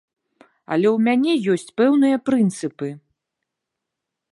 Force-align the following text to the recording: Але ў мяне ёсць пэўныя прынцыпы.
Але 0.75 0.87
ў 0.95 1.09
мяне 1.09 1.33
ёсць 1.57 1.73
пэўныя 1.83 2.17
прынцыпы. 2.31 2.87